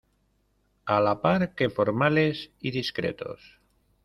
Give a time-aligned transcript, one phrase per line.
[0.93, 3.59] a la par que formales y discretos.